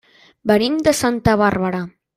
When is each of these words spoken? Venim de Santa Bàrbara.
Venim 0.51 0.79
de 0.89 0.95
Santa 1.03 1.37
Bàrbara. 1.47 1.89